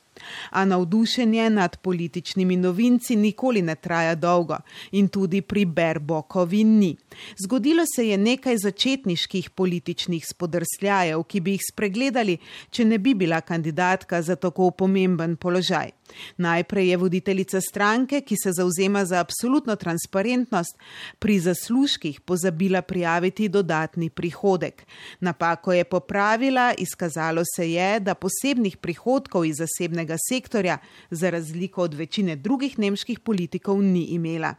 A 0.51 0.65
navdušenje 0.65 1.51
nad 1.51 1.77
političnimi 1.77 2.57
novinci 2.57 3.17
nikoli 3.17 3.63
ne 3.63 3.75
traja 3.75 4.15
dolgo 4.15 4.59
in 4.93 5.09
tudi 5.09 5.43
pri 5.43 5.65
Berbokovi 5.65 6.65
ni. 6.65 6.97
Zgodilo 7.43 7.85
se 7.97 8.09
je 8.09 8.19
nekaj 8.19 8.57
začetniških 8.57 9.51
političnih 9.51 10.27
spodrsljajev, 10.27 11.23
ki 11.23 11.41
bi 11.41 11.57
jih 11.57 11.69
spregledali, 11.73 12.39
če 12.71 12.85
ne 12.85 12.99
bi 12.99 13.15
bila 13.15 13.41
kandidatka 13.41 14.23
za 14.23 14.37
tako 14.37 14.71
pomemben 14.71 15.37
položaj. 15.37 15.96
Najprej 16.37 16.89
je 16.89 16.97
voditeljica 16.97 17.61
stranke, 17.61 18.21
ki 18.21 18.37
se 18.43 18.53
zauzema 18.53 19.05
za 19.05 19.21
absolutno 19.21 19.77
transparentnost, 19.77 20.79
pri 21.19 21.39
zaslužkih 21.41 22.21
pozabila 22.21 22.83
prijaviti 22.83 23.49
dodatni 23.49 24.11
prihodek. 24.11 24.87
Napako 25.21 25.73
je 25.73 25.85
popravila, 25.85 26.75
izkazalo 26.79 27.43
se 27.57 27.71
je, 27.73 28.01
da 28.01 28.15
posebnih 28.15 28.77
prihodkov 28.77 29.45
iz 29.45 29.57
zasebnega 29.57 30.17
sektorja, 30.29 30.79
za 31.11 31.31
razliko 31.31 31.83
od 31.83 31.95
večine 31.95 32.37
drugih 32.37 32.79
nemških 32.79 33.21
politikov, 33.21 33.83
ni 33.83 34.05
imela. 34.05 34.55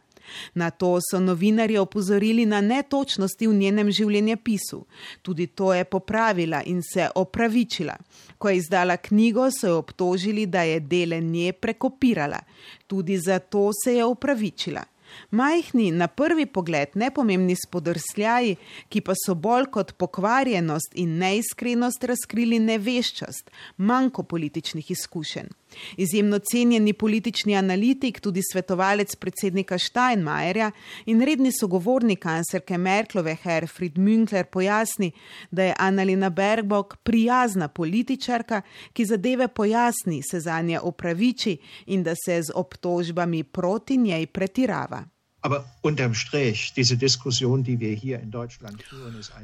Na 0.53 0.69
to 0.69 0.97
so 1.01 1.19
novinarji 1.19 1.77
opozorili 1.77 2.45
na 2.45 2.61
netočnosti 2.61 3.47
v 3.47 3.53
njenem 3.53 3.91
življenjepisu. 3.91 4.85
Tudi 5.21 5.47
to 5.47 5.73
je 5.73 5.85
popravila 5.85 6.63
in 6.65 6.81
se 6.81 7.09
opravičila. 7.15 7.97
Ko 8.37 8.49
je 8.49 8.57
izdala 8.57 8.97
knjigo, 8.97 9.51
so 9.51 9.67
jo 9.67 9.77
obtožili, 9.77 10.45
da 10.45 10.61
je 10.61 10.79
dele 10.79 11.21
nje 11.21 11.53
prekopirala. 11.53 12.39
Tudi 12.87 13.17
zato 13.17 13.71
se 13.83 13.93
je 13.93 14.05
opravičila. 14.05 14.83
Majhni, 15.31 15.91
na 15.91 16.07
prvi 16.07 16.45
pogled 16.45 16.95
nepomembni 16.95 17.55
spodrsljaji, 17.55 18.55
ki 18.89 19.01
pa 19.01 19.15
so 19.15 19.35
bolj 19.35 19.69
kot 19.71 19.93
pokvarjenost 19.99 20.95
in 20.95 21.17
neiskrenost 21.21 22.03
razkrili 22.11 22.59
neveščost, 22.59 23.51
manjko 23.77 24.23
političnih 24.23 24.91
izkušenj. 24.91 25.51
Izjemno 25.97 26.39
cenjeni 26.39 26.93
politični 26.93 27.55
analitik, 27.55 28.19
tudi 28.19 28.41
svetovalec 28.51 29.15
predsednika 29.15 29.77
Steinmeierja 29.77 30.71
in 31.05 31.21
redni 31.21 31.51
sogovornik 31.51 32.19
kancerke 32.19 32.77
Merklove 32.77 33.35
Herfried 33.43 33.97
Münkler 33.97 34.43
pojasni, 34.43 35.11
da 35.51 35.63
je 35.63 35.75
Annalina 35.79 36.29
Bergbok 36.29 36.97
prijazna 37.03 37.67
političarka, 37.67 38.61
ki 38.93 39.05
zadeve 39.05 39.47
pojasni, 39.47 40.21
se 40.31 40.39
za 40.39 40.61
nje 40.61 40.79
opraviči 40.79 41.57
in 41.85 42.03
da 42.03 42.15
se 42.25 42.41
z 42.41 42.51
obtožbami 42.55 43.43
proti 43.43 43.97
njej 43.97 44.25
pretirava. 44.25 45.16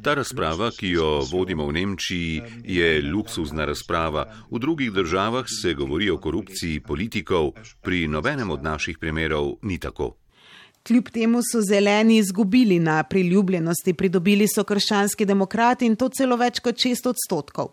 Ta 0.01 0.13
razprava, 0.13 0.71
ki 0.71 0.89
jo 0.89 1.21
vodimo 1.31 1.67
v 1.67 1.73
Nemčiji, 1.73 2.41
je 2.63 2.89
luksuzna 3.11 3.65
razprava. 3.65 4.25
V 4.51 4.59
drugih 4.59 4.91
državah 4.91 5.45
se 5.47 5.73
govori 5.73 6.09
o 6.09 6.17
korupciji 6.17 6.79
politikov, 6.79 7.53
pri 7.81 8.07
nobenem 8.07 8.51
od 8.51 8.63
naših 8.63 8.97
primerov 8.97 9.57
ni 9.61 9.79
tako. 9.79 10.22
Kljub 10.87 11.09
temu 11.09 11.39
so 11.51 11.61
zeleni 11.61 12.17
izgubili 12.17 12.79
na 12.79 13.03
priljubljenosti, 13.03 13.93
pridobili 13.93 14.47
so 14.47 14.63
krščanski 14.67 15.25
demokrati 15.25 15.85
in 15.87 15.93
to 15.95 16.09
celo 16.11 16.35
več 16.35 16.57
kot 16.59 16.75
6 16.75 17.05
odstotkov. 17.07 17.69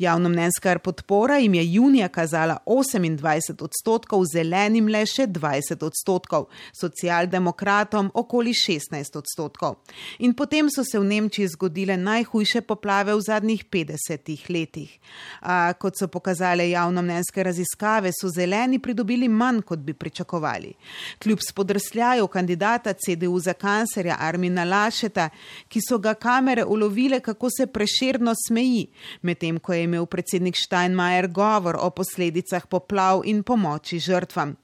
Javnomnenska 0.00 0.78
podpora 0.78 1.36
jim 1.42 1.54
je 1.54 1.64
junija 1.74 2.08
kazala 2.08 2.56
28 2.66 3.60
odstotkov, 3.66 4.24
zelenim 4.32 4.88
le 4.88 5.02
še 5.04 5.26
20 5.26 5.84
odstotkov, 5.84 6.46
socialdemokratom 6.72 8.08
okoli 8.14 8.54
16 8.56 9.20
odstotkov. 9.20 9.76
In 10.24 10.32
potem 10.32 10.72
so 10.72 10.86
se 10.88 10.96
v 10.98 11.04
Nemčiji 11.04 11.50
zgodile 11.58 11.98
najhujše 12.00 12.64
poplave 12.64 13.12
v 13.12 13.26
zadnjih 13.28 13.66
50 13.68 14.48
letih. 14.48 14.96
A, 15.42 15.74
kot 15.76 16.00
so 16.00 16.08
pokazale 16.08 16.70
javnomnenske 16.70 17.44
raziskave, 17.44 18.08
so 18.16 18.32
zeleni 18.32 18.80
pridobili 18.80 19.28
manj, 19.28 19.60
kot 19.68 19.84
bi 19.84 19.92
pričakovali. 19.92 20.72
Kljub 21.20 21.44
spodrsljaju 21.44 22.32
kandidatov, 22.32 22.53
kandidata 22.54 22.92
CDU 22.92 23.38
za 23.38 23.52
kancerja 23.52 24.16
Armina 24.20 24.64
Lašeta, 24.64 25.28
ki 25.68 25.80
so 25.80 25.98
ga 25.98 26.14
kamere 26.14 26.64
ulovile, 26.64 27.20
kako 27.20 27.48
se 27.50 27.66
preširno 27.66 28.34
smeji, 28.48 28.86
medtem 29.22 29.58
ko 29.58 29.72
je 29.72 29.82
imel 29.84 30.06
predsednik 30.06 30.56
Steinmeier 30.56 31.28
govor 31.28 31.76
o 31.80 31.90
posledicah 31.90 32.66
poplav 32.66 33.22
in 33.24 33.42
pomoči 33.42 33.98
žrtvam. 33.98 34.56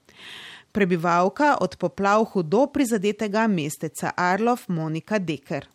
Prebivalka 0.71 1.57
od 1.61 1.75
poplav 1.77 2.23
hudo 2.23 2.67
prizadetega 2.67 3.47
mesteca 3.47 4.11
Arlov 4.15 4.59
Monika 4.67 5.19
Deker. 5.19 5.67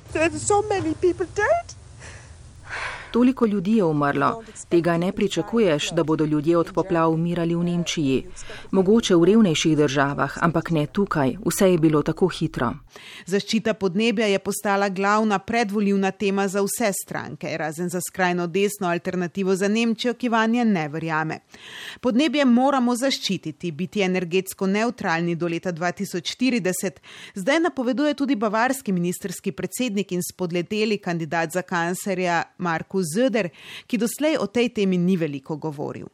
Toliko 3.10 3.46
ljudi 3.46 3.76
je 3.76 3.84
umrlo, 3.84 4.42
tega 4.68 4.96
ne 4.96 5.12
pričakuješ, 5.12 5.90
da 5.90 6.04
bodo 6.04 6.24
ljudje 6.24 6.56
od 6.56 6.72
poplav 6.72 7.12
umirali 7.12 7.54
v 7.54 7.64
Nemčiji. 7.64 8.26
Mogoče 8.70 9.14
v 9.16 9.24
revnejših 9.24 9.76
državah, 9.76 10.38
ampak 10.40 10.70
ne 10.70 10.86
tukaj, 10.86 11.36
vse 11.44 11.70
je 11.70 11.78
bilo 11.78 12.02
tako 12.02 12.28
hitro. 12.28 12.72
Zaščita 13.26 13.74
podnebja 13.74 14.26
je 14.26 14.38
postala 14.38 14.88
glavna 14.88 15.38
predvoljivna 15.38 16.10
tema 16.10 16.48
za 16.48 16.62
vse 16.62 16.92
stranke, 16.92 17.56
razen 17.56 17.88
za 17.88 18.00
skrajno 18.00 18.46
desno 18.46 18.88
alternativo 18.88 19.56
za 19.56 19.68
Nemčijo, 19.68 20.14
ki 20.14 20.28
vanje 20.28 20.64
ne 20.64 20.88
verjame. 20.88 21.38
Podnebje 22.00 22.44
moramo 22.44 22.96
zaščititi, 22.96 23.72
biti 23.72 24.00
energetsko 24.00 24.66
neutralni 24.66 25.34
do 25.34 25.48
leta 25.48 25.72
2040, 25.72 27.00
zdaj 27.34 27.60
napoveduje 27.60 28.14
tudi 28.14 28.36
bavarski 28.36 28.92
ministerski 28.92 29.52
predsednik 29.52 30.12
in 30.12 30.22
spodleteli 30.22 30.98
kandidat 30.98 31.52
za 31.52 31.62
kancerja 31.62 32.42
Markus 32.58 32.95
Zöder, 33.02 33.50
ki 33.86 33.98
doslej 33.98 34.38
o 34.38 34.46
tej 34.46 34.72
temi 34.72 34.98
ni 34.98 35.16
veliko 35.16 35.56
govoril. 35.56 36.08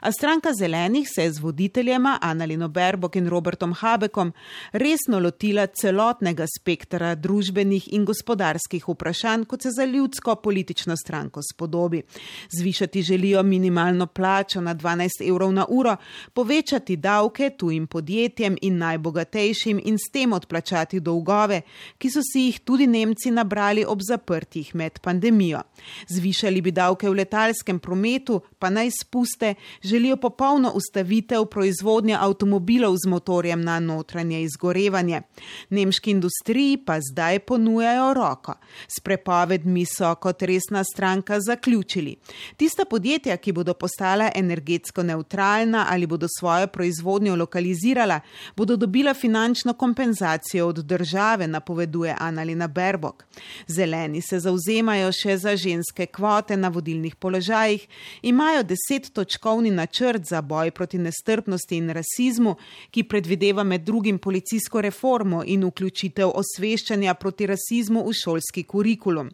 A 0.00 0.12
stranka 0.12 0.52
zelenih 0.52 1.08
se 1.14 1.22
je 1.22 1.32
z 1.32 1.38
voditeljema 1.38 2.18
Annalino 2.22 2.68
Berbok 2.68 3.16
in 3.16 3.28
Robertom 3.28 3.72
Habekom 3.72 4.32
resno 4.72 5.18
lotila 5.18 5.66
celotnega 5.66 6.46
spektra 6.58 7.14
družbenih 7.14 7.88
in 7.92 8.04
gospodarskih 8.04 8.88
vprašanj, 8.88 9.44
kot 9.44 9.62
se 9.62 9.70
za 9.70 9.84
ljudsko 9.84 10.34
politično 10.34 10.96
stranko 10.96 11.40
spodobi. 11.42 12.02
Zvišati 12.50 13.02
želijo 13.02 13.42
minimalno 13.42 14.06
plačo 14.06 14.60
na 14.60 14.74
12 14.74 15.28
evrov 15.28 15.52
na 15.52 15.66
uro, 15.68 15.96
povečati 16.32 16.96
davke 16.96 17.50
tujim 17.50 17.86
podjetjem 17.86 18.56
in 18.62 18.78
najbogatejšim 18.78 19.80
in 19.84 19.98
s 19.98 20.10
tem 20.12 20.32
odplačati 20.32 21.00
dolgove, 21.00 21.60
ki 21.98 22.10
so 22.10 22.20
si 22.32 22.46
jih 22.46 22.60
tudi 22.60 22.86
Nemci 22.86 23.30
nabrali 23.30 23.84
ob 23.84 24.00
zaprtih 24.02 24.74
med 24.74 25.00
pandemijo. 25.00 25.60
Zvišali 26.08 26.60
bi 26.62 26.70
davke 26.70 27.10
v 27.10 27.14
letalskem 27.22 27.78
prometu, 27.78 28.40
pa 28.58 28.70
naj 28.70 28.90
spuste 29.00 29.54
želijo 29.82 30.16
popolno 30.16 30.72
ustavitev 30.74 31.44
proizvodnje 31.44 32.16
avtomobilov 32.20 32.96
z 33.04 33.08
motorjem 33.08 33.62
na 33.64 33.80
notranje 33.80 34.42
izgorevanje. 34.42 35.22
Nemški 35.70 36.10
industriji 36.10 36.76
pa 36.76 36.98
zdaj 37.00 37.38
ponujajo 37.38 38.14
roko. 38.14 38.54
S 38.88 39.00
prepovedmi 39.00 39.84
so 39.84 40.14
kot 40.14 40.42
resna 40.42 40.84
stranka 40.84 41.40
zaključili. 41.40 42.16
Tista 42.56 42.84
podjetja, 42.84 43.36
ki 43.36 43.52
bodo 43.52 43.74
postala 43.74 44.30
energetsko 44.34 45.02
neutralna 45.02 45.86
ali 45.90 46.06
bodo 46.06 46.26
svojo 46.38 46.66
proizvodnjo 46.66 47.36
lokalizirala, 47.36 48.20
bodo 48.56 48.76
dobila 48.76 49.14
finančno 49.14 49.72
kompenzacijo 49.72 50.68
od 50.68 50.76
države, 50.76 51.46
napoveduje 51.46 52.16
Annalina 52.18 52.68
Berbok. 52.68 53.24
Zeleni 53.66 54.22
se 54.22 54.40
zauzemajo 54.40 55.12
še 55.12 55.36
za 55.36 55.56
ženske 55.56 56.06
kvote 56.06 56.56
na 56.56 56.68
vodilnih 56.68 57.16
položajih, 57.16 57.88
imajo 58.22 58.62
deset 58.62 59.12
točk 59.12 59.45
strokovni 59.46 59.70
načrt 59.70 60.24
za 60.24 60.42
boj 60.42 60.70
proti 60.70 60.98
nestrpnosti 60.98 61.76
in 61.76 61.90
rasizmu, 61.90 62.56
ki 62.90 63.04
predvideva 63.04 63.62
med 63.62 63.80
drugim 63.80 64.18
policijsko 64.18 64.80
reformo 64.80 65.42
in 65.46 65.64
vključitev 65.64 66.32
osveščanja 66.34 67.14
proti 67.14 67.46
rasizmu 67.46 68.02
v 68.08 68.12
šolski 68.12 68.62
kurikulum. 68.62 69.30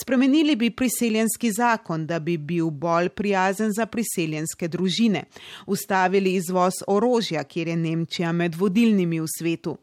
Spremenili 0.00 0.56
bi 0.56 0.70
priseljenski 0.70 1.52
zakon, 1.52 2.06
da 2.06 2.18
bi 2.18 2.36
bil 2.36 2.70
bolj 2.70 3.08
prijazen 3.08 3.70
za 3.72 3.86
priseljenske 3.86 4.68
družine. 4.68 5.24
Ustavili 5.66 6.34
izvoz 6.34 6.82
orožja, 6.86 7.44
kjer 7.44 7.68
je 7.68 7.76
Nemčija 7.76 8.32
med 8.32 8.54
vodilnimi 8.54 9.20
v 9.20 9.30
svetu. 9.38 9.76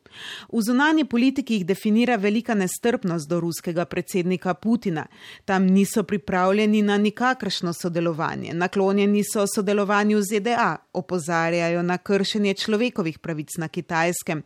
V 0.51 0.61
zunanji 0.61 1.05
politiki 1.05 1.53
jih 1.53 1.65
definira 1.65 2.15
velika 2.15 2.53
nestrpnost 2.53 3.29
do 3.29 3.39
ruskega 3.39 3.85
predsednika 3.85 4.53
Putina. 4.53 5.05
Tam 5.45 5.63
niso 5.65 6.03
pripravljeni 6.03 6.81
na 6.81 6.97
nikakršno 6.97 7.73
sodelovanje. 7.73 8.53
Naklonjeni 8.53 9.23
so 9.23 9.45
sodelovanju 9.47 9.68
sodelovanju 9.69 10.21
z 10.21 10.25
ZDA, 10.25 10.77
opozarjajo 10.93 11.83
na 11.83 11.97
kršenje 11.97 12.53
človekovih 12.53 13.19
pravic 13.19 13.57
na 13.57 13.67
kitajskem. 13.67 14.41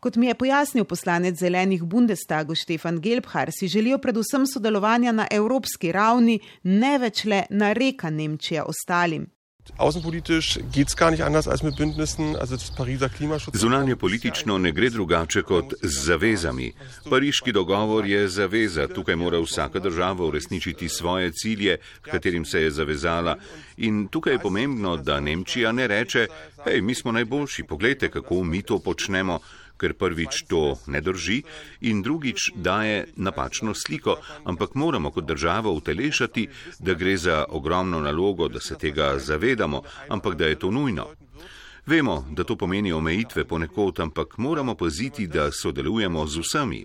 Kot 0.00 0.16
mi 0.16 0.26
je 0.26 0.34
pojasnil 0.34 0.84
poslanec 0.84 1.38
zelenih 1.38 1.82
Bundestagu 1.82 2.54
Štefan 2.54 3.00
Gelbhar, 3.00 3.50
si 3.52 3.68
želijo 3.68 3.98
predvsem 3.98 4.46
sodelovanja 4.46 5.12
na 5.12 5.26
evropski 5.30 5.92
ravni, 5.92 6.40
ne 6.62 6.98
več 6.98 7.24
le 7.24 7.46
na 7.50 7.72
reka 7.72 8.10
Nemčija 8.10 8.64
ostalim. 8.64 9.35
Außenpolitisch 9.76 10.58
geht 10.72 10.88
es 10.88 10.96
gar 10.96 11.10
nicht 11.10 11.22
anders 11.22 11.48
als 11.48 11.62
mit 11.62 11.76
Bündnissen. 11.76 12.36
Also 12.36 12.56
das 12.56 12.70
Pariser 12.70 13.08
Klimaschutz. 13.08 13.58
Zunanje 13.58 13.96
politično 13.96 14.58
ne 14.58 14.72
gre 14.72 14.90
drugače 14.90 15.42
kot 15.42 15.74
z 15.82 16.04
zavezami. 16.04 16.72
Pariški 17.10 17.52
dogovor 17.52 18.06
je 18.06 18.28
zaveza. 18.28 18.88
Tukaj 18.88 19.16
mora 19.16 19.40
vsaka 19.40 19.78
država 19.78 20.24
uresničiti 20.24 20.88
svoje 20.88 21.32
cilje, 21.32 21.76
katerim 22.02 22.44
se 22.44 22.62
je 22.62 22.70
zavezala. 22.70 23.36
In 23.76 24.08
tukaj 24.08 24.32
je 24.32 24.38
pomembno, 24.38 24.96
da 24.96 25.20
Nemčija 25.20 25.72
ne 25.72 25.86
reče, 25.86 26.26
hej, 26.64 26.80
mi 26.80 26.94
smo 26.94 27.12
najboljši, 27.12 27.62
pogledajte, 27.62 28.10
kako 28.10 28.44
mi 28.44 28.62
to 28.62 28.78
počnemo 28.78 29.38
ker 29.76 29.94
prvič 29.94 30.42
to 30.48 30.76
ne 30.86 31.00
drži 31.00 31.42
in 31.80 32.02
drugič 32.02 32.50
daje 32.54 33.06
napačno 33.16 33.74
sliko, 33.74 34.16
ampak 34.44 34.74
moramo 34.74 35.10
kot 35.10 35.24
država 35.24 35.70
utelešati, 35.70 36.48
da 36.78 36.94
gre 36.94 37.16
za 37.16 37.44
ogromno 37.48 38.00
nalogo, 38.00 38.48
da 38.48 38.60
se 38.60 38.78
tega 38.78 39.18
zavedamo, 39.18 39.82
ampak 40.08 40.34
da 40.34 40.46
je 40.46 40.58
to 40.58 40.70
nujno. 40.70 41.06
Vemo, 41.86 42.24
da 42.30 42.44
to 42.44 42.56
pomeni 42.56 42.92
omejitve 42.92 43.44
ponekod, 43.44 44.00
ampak 44.00 44.38
moramo 44.38 44.74
paziti, 44.74 45.26
da 45.26 45.52
sodelujemo 45.52 46.26
z 46.26 46.40
vsemi. 46.40 46.84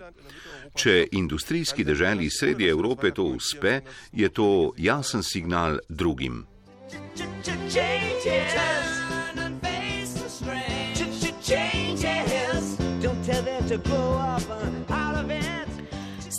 Če 0.74 1.08
industrijski 1.12 1.84
deželi 1.84 2.30
sredi 2.30 2.68
Evrope 2.68 3.10
to 3.10 3.24
uspe, 3.24 3.80
je 4.12 4.28
to 4.28 4.72
jasen 4.76 5.22
signal 5.22 5.78
drugim. 5.88 6.46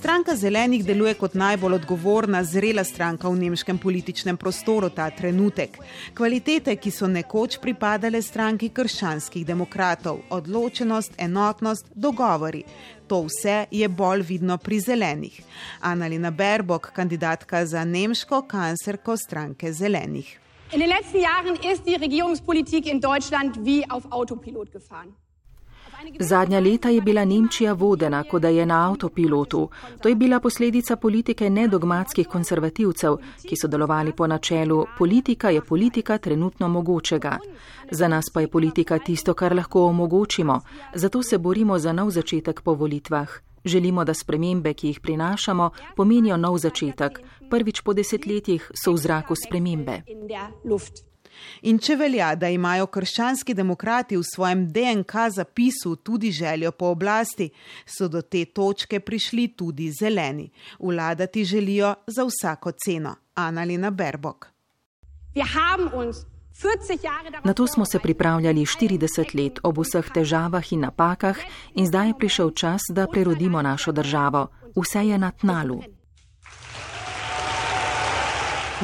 Stranka 0.04 0.36
zelenih 0.36 0.86
deluje 0.86 1.14
kot 1.16 1.34
najbolj 1.34 1.74
odgovorna, 1.74 2.44
zrela 2.44 2.84
stranka 2.84 3.30
v 3.30 3.40
nemškem 3.40 3.78
političnem 3.78 4.38
prostoru 4.38 4.90
ta 4.90 5.06
trenutek. 5.10 5.78
Kvalitete, 6.14 6.76
ki 6.76 6.92
so 6.92 7.08
nekoč 7.08 7.58
pripadale 7.64 8.22
stranki 8.22 8.70
krščanskih 8.70 9.46
demokratov, 9.48 10.20
odločenost, 10.30 11.16
enotnost, 11.18 11.88
dogovori. 11.96 12.66
To 13.08 13.24
vse 13.30 13.66
je 13.72 13.90
bolj 13.90 14.28
vidno 14.28 14.58
pri 14.58 14.80
zelenih. 14.80 15.42
Annalina 15.82 16.32
Berbok, 16.32 16.92
kandidatka 16.94 17.66
za 17.66 17.86
nemško 17.86 18.42
kancerko 18.42 19.18
stranke 19.18 19.74
zelenih. 19.74 20.40
In 20.74 20.80
den 20.80 20.90
letzten 20.90 21.22
Jahren 21.22 21.56
ist 21.72 21.86
die 21.86 21.98
Regierungspolitik 21.98 22.86
in 22.86 23.00
Deutschland 23.00 23.58
wie 23.66 23.86
auf 23.90 24.04
Autopilot 24.12 24.72
gefahren. 24.72 25.23
Zadnja 26.20 26.60
leta 26.60 26.90
je 26.90 27.02
bila 27.02 27.26
Nemčija 27.26 27.74
vodena, 27.74 28.24
kot 28.24 28.42
da 28.42 28.48
je 28.48 28.66
na 28.66 28.90
avtopilotu. 28.90 29.70
To 30.02 30.10
je 30.10 30.16
bila 30.16 30.40
posledica 30.40 30.96
politike 30.96 31.50
nedogmatskih 31.50 32.28
konservativcev, 32.28 33.18
ki 33.50 33.56
so 33.56 33.68
delovali 33.68 34.12
po 34.12 34.28
načelu 34.28 34.86
politika 34.98 35.50
je 35.50 35.62
politika 35.62 36.18
trenutno 36.18 36.68
mogočega. 36.68 37.38
Za 37.92 38.08
nas 38.08 38.30
pa 38.34 38.42
je 38.42 38.48
politika 38.48 39.00
tisto, 39.00 39.34
kar 39.34 39.56
lahko 39.56 39.86
omogočimo, 39.86 40.62
zato 40.96 41.24
se 41.24 41.38
borimo 41.38 41.80
za 41.80 41.94
nov 41.94 42.10
začetek 42.10 42.62
po 42.62 42.74
volitvah. 42.74 43.30
Želimo, 43.66 44.04
da 44.04 44.14
spremembe, 44.14 44.74
ki 44.74 44.88
jih 44.88 45.00
prinašamo, 45.00 45.70
pomenijo 45.96 46.38
nov 46.38 46.58
začetek. 46.58 47.22
Prvič 47.50 47.82
po 47.82 47.94
desetletjih 47.94 48.72
so 48.76 48.92
v 48.92 48.98
zraku 48.98 49.36
spremembe. 49.36 50.02
In 51.62 51.80
če 51.80 51.96
velja, 51.96 52.36
da 52.36 52.50
imajo 52.50 52.88
krščanski 52.88 53.54
demokrati 53.54 54.18
v 54.18 54.24
svojem 54.24 54.68
DNK 54.74 55.28
zapisu 55.36 55.96
tudi 55.96 56.32
željo 56.32 56.72
po 56.72 56.92
oblasti, 56.94 57.50
so 57.86 58.08
do 58.08 58.22
te 58.22 58.46
točke 58.46 59.00
prišli 59.00 59.48
tudi 59.58 59.92
zeleni. 59.92 60.50
Vladati 60.80 61.46
želijo 61.46 61.96
za 62.08 62.26
vsako 62.26 62.72
ceno. 62.72 63.16
Annalina 63.36 63.90
Berbok. 63.92 64.48
Na 67.44 67.54
to 67.54 67.68
smo 67.68 67.86
se 67.86 68.00
pripravljali 68.00 68.62
40 68.62 69.36
let 69.36 69.60
ob 69.64 69.78
vseh 69.78 70.10
težavah 70.14 70.74
in 70.74 70.80
napakah 70.80 71.38
in 71.76 71.88
zdaj 71.88 72.08
je 72.08 72.18
prišel 72.20 72.52
čas, 72.52 72.82
da 72.90 73.08
prerodimo 73.08 73.62
našo 73.62 73.92
državo. 73.92 74.48
Vse 74.76 75.08
je 75.08 75.18
na 75.18 75.32
tnalu. 75.32 75.82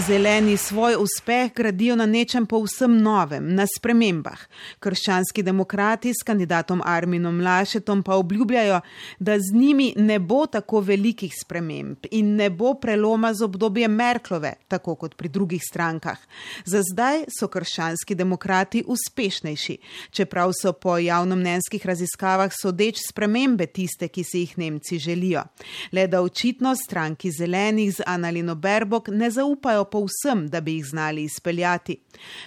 Zeleni 0.08 0.58
svoj 0.58 0.96
uspeh 0.96 1.54
gradijo 1.56 1.96
na 1.96 2.06
nečem 2.06 2.46
povsem 2.46 3.02
novem, 3.02 3.56
na 3.56 3.66
spremembah. 3.68 4.40
Krščanski 4.80 5.44
demokrati 5.44 6.14
s 6.14 6.24
kandidatom 6.24 6.82
Arminom 6.86 7.42
Lašetom 7.42 8.04
pa 8.04 8.16
obljubljajo, 8.16 8.80
da 9.20 9.36
z 9.40 9.52
njimi 9.54 9.94
ne 9.98 10.20
bo 10.20 10.46
tako 10.46 10.80
velikih 10.80 11.34
sprememb 11.36 12.08
in 12.12 12.36
ne 12.36 12.50
bo 12.50 12.74
preloma 12.74 13.34
z 13.34 13.44
obdobjem 13.44 13.92
Merklove, 13.92 14.54
tako 14.68 14.96
kot 14.96 15.16
pri 15.16 15.30
drugih 15.30 15.62
strankah. 15.70 16.18
Za 16.66 16.82
zdaj 16.92 17.26
so 17.40 17.48
krščanski 17.48 18.16
demokrati 18.16 18.84
uspešnejši, 18.88 19.78
čeprav 20.12 20.54
so 20.62 20.74
po 20.74 20.98
javnomnenjskih 20.98 21.86
raziskavah 21.86 22.54
sodeč 22.62 23.02
spremembe 23.10 23.66
tiste, 23.66 24.08
ki 24.08 24.24
si 24.24 24.46
jih 24.46 24.58
Nemci 24.58 25.00
želijo. 25.00 25.44
Le 25.92 26.08
da 26.08 26.22
očitno 26.22 26.76
stranki 26.76 27.32
zelenih 27.32 27.94
z 27.96 28.04
Analino 28.06 28.56
Berbok 28.56 29.08
ne 29.08 29.32
zaupajo 29.32 29.89
povsem, 29.92 30.48
da 30.48 30.62
bi 30.62 30.78
jih 30.78 30.86
znali 30.86 31.24
izpeljati. 31.24 31.98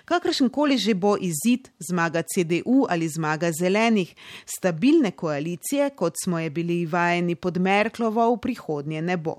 Kakršen 0.05 0.49
koli 0.49 0.79
že 0.79 0.95
bo 0.95 1.17
izid, 1.21 1.69
zmaga 1.79 2.23
CDU 2.23 2.87
ali 2.89 3.09
zmaga 3.09 3.51
zelenih, 3.53 4.15
stabilne 4.47 5.11
koalicije, 5.11 5.91
kot 5.91 6.15
smo 6.25 6.39
je 6.39 6.51
bili 6.51 6.87
vajeni 6.87 7.35
pod 7.35 7.59
Merklovo, 7.59 8.35
v 8.35 8.41
prihodnje 8.41 9.03
ne 9.03 9.17
bo. 9.17 9.37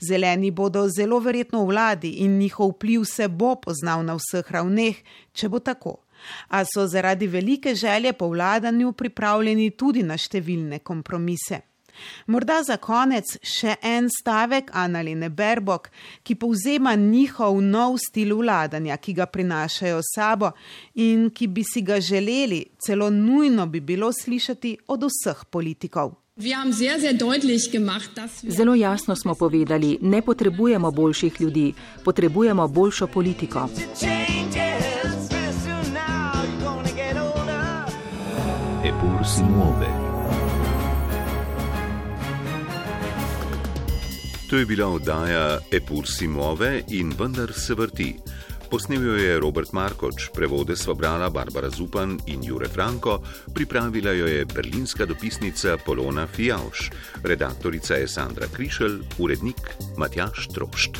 Zeleni 0.00 0.50
bodo 0.50 0.88
zelo 0.88 1.18
verjetno 1.18 1.64
v 1.64 1.68
vladi 1.68 2.10
in 2.24 2.38
njihov 2.38 2.76
vpliv 2.76 3.04
se 3.04 3.28
bo 3.28 3.54
poznal 3.54 4.04
na 4.04 4.16
vseh 4.16 4.50
ravneh, 4.50 4.96
če 5.32 5.48
bo 5.48 5.58
tako. 5.58 6.02
A 6.48 6.64
so 6.64 6.86
zaradi 6.86 7.26
velike 7.26 7.74
želje 7.74 8.12
po 8.12 8.28
vladanju 8.28 8.92
pripravljeni 8.92 9.70
tudi 9.70 10.02
na 10.02 10.16
številne 10.18 10.78
kompromise. 10.78 11.75
Morda 12.26 12.62
za 12.62 12.76
konec 12.76 13.36
še 13.42 13.76
en 13.82 14.10
stavek 14.10 14.70
Analine 14.72 15.30
Berbok, 15.30 15.90
ki 16.22 16.34
povzema 16.34 16.94
njihov 16.94 17.60
nov 17.62 17.98
stil 18.02 18.36
vladanja, 18.36 18.96
ki 18.96 19.12
ga 19.12 19.26
prinašajo 19.26 20.00
sabo 20.14 20.52
in 20.94 21.30
ki 21.30 21.46
bi 21.46 21.64
si 21.64 21.82
ga 21.82 22.00
želeli, 22.00 22.64
celo 22.78 23.10
nujno 23.10 23.66
bi 23.66 23.80
bilo 23.80 24.12
slišati 24.12 24.76
od 24.88 25.08
vseh 25.10 25.44
politikov. 25.50 26.14
Zelo 28.42 28.74
jasno 28.74 29.16
smo 29.16 29.34
povedali, 29.34 29.98
ne 30.02 30.22
potrebujemo 30.22 30.90
boljših 30.90 31.40
ljudi, 31.40 31.72
potrebujemo 32.04 32.68
boljšo 32.68 33.06
politiko. 33.06 33.68
Epur 38.84 39.26
si 39.26 39.42
muove. 39.42 40.05
To 44.50 44.56
je 44.56 44.66
bila 44.66 44.86
oddaja 44.86 45.58
Epur 45.72 46.06
Simove 46.06 46.82
in 46.88 47.10
vendar 47.18 47.52
se 47.52 47.74
vrti. 47.74 48.14
Posnel 48.70 49.02
jo 49.02 49.14
je 49.14 49.40
Robert 49.40 49.72
Markoč, 49.72 50.28
prevode 50.34 50.76
sva 50.76 50.94
brala 50.94 51.30
Barbara 51.30 51.70
Zupan 51.70 52.18
in 52.26 52.44
Jure 52.44 52.68
Franko, 52.68 53.18
pripravila 53.54 54.12
jo 54.12 54.26
je 54.26 54.44
berlinska 54.44 55.06
dopisnica 55.06 55.76
Polona 55.86 56.26
Fijauš, 56.26 56.90
redaktorica 57.22 57.94
je 57.94 58.08
Sandra 58.08 58.46
Krišel, 58.46 58.98
urednik 59.18 59.74
Matjaš 59.96 60.48
Trošt. 60.54 60.98